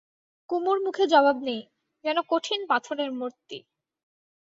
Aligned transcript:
কুমুর 0.49 0.77
মুখে 0.85 1.05
জবাব 1.07 1.37
নেই, 1.43 1.61
যেন 2.05 2.17
কঠিন 2.29 2.61
পাথরের 2.69 3.11
মূর্তি! 3.11 3.57